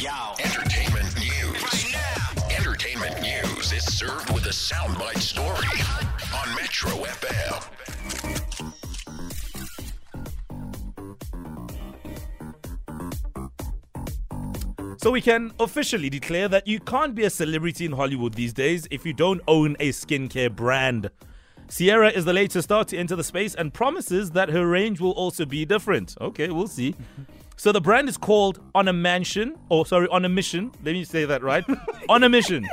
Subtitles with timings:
[0.00, 1.92] Entertainment news.
[2.56, 5.66] Entertainment news is served with a soundbite story
[6.32, 7.64] on Metro FM.
[14.98, 18.86] So we can officially declare that you can't be a celebrity in Hollywood these days
[18.92, 21.10] if you don't own a skincare brand.
[21.68, 25.10] Ciara is the latest star to enter the space and promises that her range will
[25.10, 26.14] also be different.
[26.20, 26.94] Okay, we'll see.
[27.58, 30.70] So the brand is called On a Mansion, or sorry, On a Mission.
[30.84, 31.64] Let me say that right.
[32.08, 32.64] On a Mission.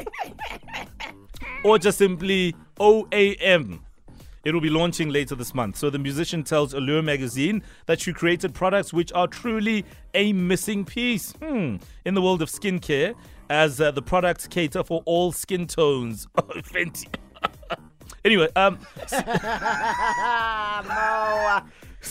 [1.64, 3.80] Or just simply OAM.
[4.44, 5.78] It will be launching later this month.
[5.78, 10.86] So the musician tells Allure magazine that she created products which are truly a missing
[10.86, 13.16] piece hmm, in the world of skincare,
[13.50, 16.28] as uh, the products cater for all skin tones.
[16.38, 17.08] Oh, Fenty.
[18.24, 18.78] anyway, um,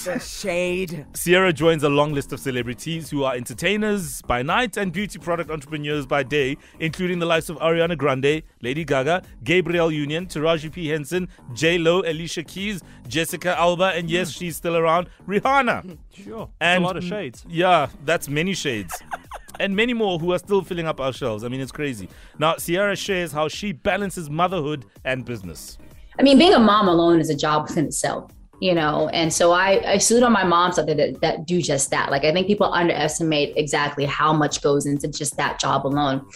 [0.02, 1.06] The shade.
[1.14, 5.50] Ciara joins a long list of celebrities who are entertainers by night and beauty product
[5.50, 10.88] entrepreneurs by day, including the likes of Ariana Grande, Lady Gaga, Gabrielle Union, Taraji P.
[10.88, 14.38] Henson, J Lo, Alicia Keys, Jessica Alba, and yes, hmm.
[14.40, 15.98] she's still around, Rihanna.
[16.14, 16.48] Sure.
[16.60, 17.44] And a lot of shades.
[17.48, 19.02] Yeah, that's many shades.
[19.60, 21.42] and many more who are still filling up our shelves.
[21.42, 22.08] I mean, it's crazy.
[22.38, 25.76] Now, Ciara shares how she balances motherhood and business.
[26.18, 29.08] I mean, being a mom alone is a job within itself, you know.
[29.08, 32.10] And so I, I salute on my moms out there that, that do just that.
[32.10, 36.26] Like I think people underestimate exactly how much goes into just that job alone.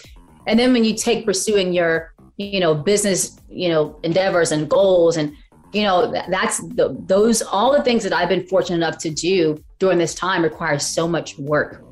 [0.47, 5.17] And then when you take pursuing your, you know, business, you know, endeavors and goals
[5.17, 5.35] and
[5.71, 9.63] you know that's the, those all the things that I've been fortunate enough to do
[9.77, 11.83] during this time requires so much work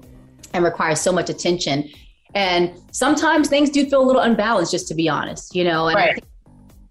[0.53, 1.89] and requires so much attention.
[2.33, 5.87] And sometimes things do feel a little unbalanced, just to be honest, you know.
[5.87, 6.23] And Right.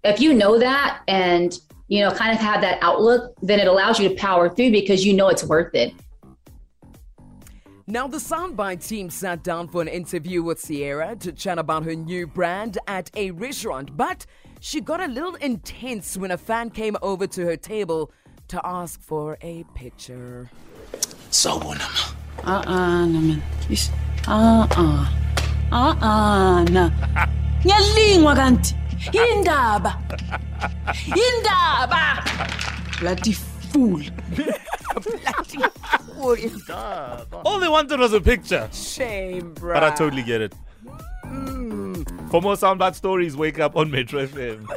[0.03, 3.99] if you know that and you know kind of have that outlook then it allows
[3.99, 5.93] you to power through because you know it's worth it
[7.89, 11.95] Now, the Soundbite team sat down for an interview with Ciara to chat about her
[11.95, 14.25] new brand at a restaurant, but
[14.59, 18.11] she got a little intense when a fan came over to her table
[18.49, 20.49] to ask for a picture.
[21.31, 21.87] Sawubona.
[22.43, 23.39] Uh-uh, naman.
[23.71, 23.87] Ish.
[24.27, 25.07] Uh-uh.
[25.71, 26.91] Uh-uh, na.
[27.63, 28.75] Ngiyalingwa kanti.
[29.15, 29.95] Indaba.
[31.07, 32.23] Indaba.
[32.99, 34.01] Bloody fool.
[37.45, 38.67] All they wanted was a picture.
[38.73, 39.73] Shame, bro.
[39.73, 40.53] But I totally get it.
[41.23, 42.03] Hmm.
[42.29, 44.67] For more soundbite stories, wake up on Metro FM.